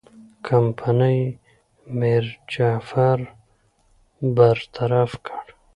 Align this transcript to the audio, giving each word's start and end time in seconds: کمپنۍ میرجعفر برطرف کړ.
کمپنۍ 0.47 1.19
میرجعفر 1.99 3.19
برطرف 4.37 5.11
کړ. 5.25 5.45